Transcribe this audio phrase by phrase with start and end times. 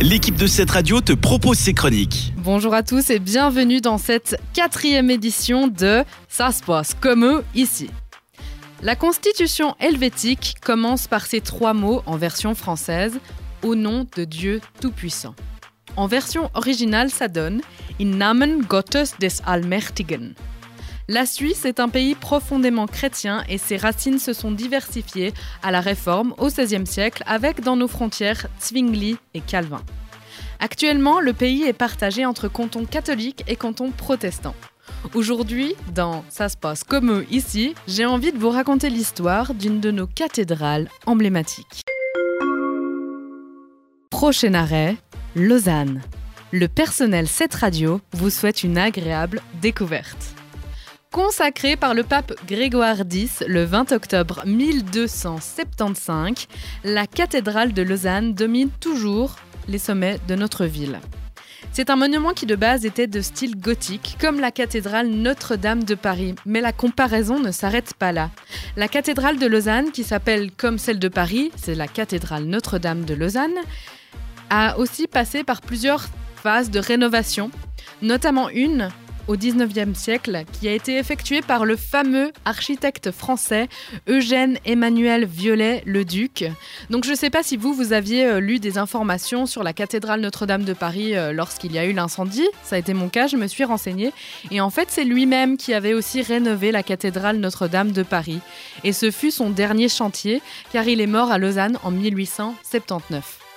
[0.00, 2.32] l'équipe de cette radio te propose ses chroniques.
[2.38, 7.44] Bonjour à tous et bienvenue dans cette quatrième édition de Ça se passe comme eux
[7.54, 7.90] ici.
[8.82, 13.20] La constitution helvétique commence par ces trois mots en version française
[13.62, 15.34] au nom de Dieu Tout-Puissant.
[15.96, 17.60] En version originale, ça donne
[18.00, 20.32] In Namen Gottes des Allmächtigen.
[21.12, 25.80] La Suisse est un pays profondément chrétien et ses racines se sont diversifiées à la
[25.80, 29.82] Réforme au XVIe siècle avec dans nos frontières Zwingli et Calvin.
[30.60, 34.54] Actuellement, le pays est partagé entre cantons catholiques et cantons protestants.
[35.12, 39.80] Aujourd'hui, dans Ça se passe comme eux ici, j'ai envie de vous raconter l'histoire d'une
[39.80, 41.82] de nos cathédrales emblématiques.
[44.10, 44.94] Prochain arrêt,
[45.34, 46.02] Lausanne.
[46.52, 50.36] Le personnel 7 radio vous souhaite une agréable découverte.
[51.12, 56.46] Consacrée par le pape Grégoire X le 20 octobre 1275,
[56.84, 59.34] la cathédrale de Lausanne domine toujours
[59.66, 61.00] les sommets de notre ville.
[61.72, 65.96] C'est un monument qui de base était de style gothique, comme la cathédrale Notre-Dame de
[65.96, 66.36] Paris.
[66.46, 68.30] Mais la comparaison ne s'arrête pas là.
[68.76, 73.14] La cathédrale de Lausanne, qui s'appelle comme celle de Paris, c'est la cathédrale Notre-Dame de
[73.14, 73.58] Lausanne,
[74.48, 77.50] a aussi passé par plusieurs phases de rénovation,
[78.00, 78.90] notamment une
[79.30, 83.68] au 19e siècle qui a été effectué par le fameux architecte français
[84.08, 86.46] Eugène Emmanuel Viollet-le-Duc.
[86.90, 89.72] Donc je ne sais pas si vous, vous aviez euh, lu des informations sur la
[89.72, 92.48] cathédrale Notre-Dame de Paris euh, lorsqu'il y a eu l'incendie.
[92.64, 94.12] Ça a été mon cas, je me suis renseignée.
[94.50, 98.40] Et en fait, c'est lui-même qui avait aussi rénové la cathédrale Notre-Dame de Paris.
[98.82, 100.42] Et ce fut son dernier chantier,
[100.72, 103.49] car il est mort à Lausanne en 1879.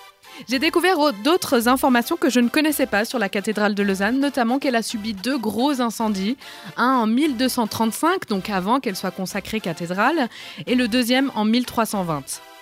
[0.47, 4.59] J'ai découvert d'autres informations que je ne connaissais pas sur la cathédrale de Lausanne, notamment
[4.59, 6.37] qu'elle a subi deux gros incendies,
[6.77, 10.29] un en 1235, donc avant qu'elle soit consacrée cathédrale,
[10.67, 12.52] et le deuxième en 1320.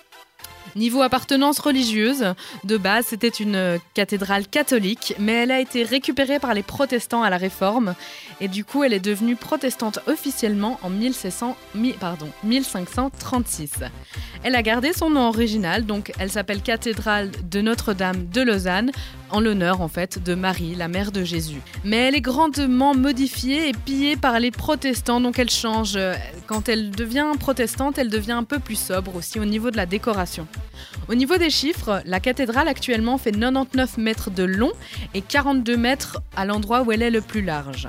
[0.76, 2.34] Niveau appartenance religieuse,
[2.64, 7.30] de base c'était une cathédrale catholique, mais elle a été récupérée par les protestants à
[7.30, 7.96] la Réforme,
[8.40, 11.56] et du coup elle est devenue protestante officiellement en 1600,
[12.00, 13.72] pardon, 1536.
[14.44, 18.92] Elle a gardé son nom original, donc elle s'appelle cathédrale de Notre-Dame de Lausanne,
[19.32, 21.62] en l'honneur en fait de Marie, la mère de Jésus.
[21.84, 25.98] Mais elle est grandement modifiée et pillée par les protestants, donc elle change.
[26.48, 29.86] Quand elle devient protestante, elle devient un peu plus sobre aussi au niveau de la
[29.86, 30.48] décoration.
[31.10, 34.72] Au niveau des chiffres, la cathédrale actuellement fait 99 mètres de long
[35.14, 37.88] et 42 mètres à l'endroit où elle est le plus large.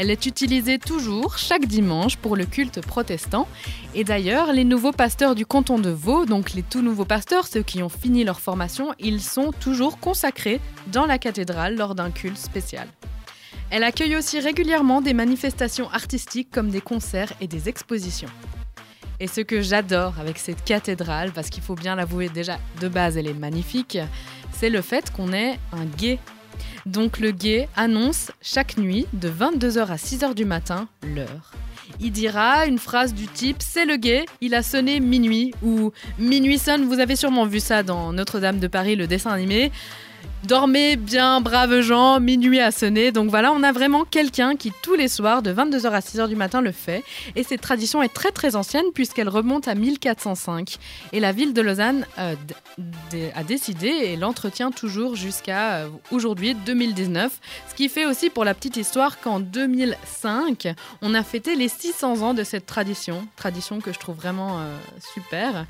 [0.00, 3.46] Elle est utilisée toujours chaque dimanche pour le culte protestant.
[3.94, 7.62] Et d'ailleurs, les nouveaux pasteurs du canton de Vaud, donc les tout nouveaux pasteurs, ceux
[7.62, 12.38] qui ont fini leur formation, ils sont toujours consacrés dans la cathédrale lors d'un culte
[12.38, 12.88] spécial.
[13.68, 18.30] Elle accueille aussi régulièrement des manifestations artistiques comme des concerts et des expositions.
[19.20, 23.18] Et ce que j'adore avec cette cathédrale, parce qu'il faut bien l'avouer déjà de base
[23.18, 23.98] elle est magnifique,
[24.50, 26.18] c'est le fait qu'on ait un guet.
[26.86, 31.52] Donc le guet annonce chaque nuit de 22h à 6h du matin l'heure.
[32.00, 36.58] Il dira une phrase du type C'est le guet, il a sonné minuit ou Minuit
[36.58, 39.72] sonne, vous avez sûrement vu ça dans Notre-Dame de Paris, le dessin animé.
[40.44, 43.12] Dormez bien, braves gens, minuit a sonné.
[43.12, 46.34] Donc voilà, on a vraiment quelqu'un qui tous les soirs de 22h à 6h du
[46.34, 47.04] matin le fait.
[47.36, 50.78] Et cette tradition est très très ancienne puisqu'elle remonte à 1405.
[51.12, 52.34] Et la ville de Lausanne euh,
[53.34, 57.38] a décidé et l'entretient toujours jusqu'à euh, aujourd'hui, 2019.
[57.68, 60.68] Ce qui fait aussi pour la petite histoire qu'en 2005,
[61.02, 63.28] on a fêté les 600 ans de cette tradition.
[63.36, 64.76] Tradition que je trouve vraiment euh,
[65.14, 65.66] super.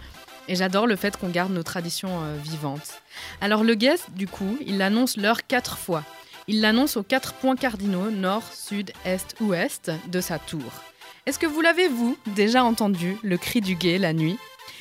[0.51, 3.03] Et j'adore le fait qu'on garde nos traditions euh, vivantes.
[3.41, 6.03] Alors le guest, du coup, il annonce l'heure quatre fois.
[6.49, 10.83] Il l'annonce aux quatre points cardinaux, nord, sud, est, ouest, de sa tour.
[11.25, 14.39] Est-ce que vous l'avez, vous, déjà entendu, le cri du guet la nuit?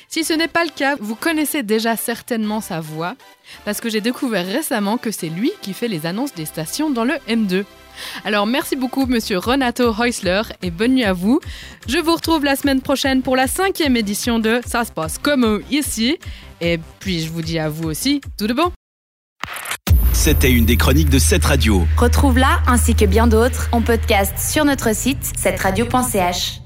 [0.08, 3.14] Si ce n'est pas le cas, vous connaissez déjà certainement sa voix,
[3.64, 7.04] parce que j'ai découvert récemment que c'est lui qui fait les annonces des stations dans
[7.04, 7.64] le M2.
[8.24, 11.40] Alors merci beaucoup monsieur Renato Heusler et bonne nuit à vous.
[11.86, 15.62] Je vous retrouve la semaine prochaine pour la cinquième édition de Ça se passe comme
[15.70, 16.18] ici.
[16.60, 18.72] Et puis je vous dis à vous aussi tout de bon.
[20.12, 21.86] C'était une des chroniques de cette radio.
[21.96, 26.58] Retrouve-la ainsi que bien d'autres en podcast sur notre site cette radio.ch.